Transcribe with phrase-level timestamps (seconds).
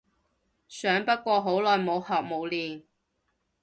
[0.67, 2.85] 想不過好耐冇學冇練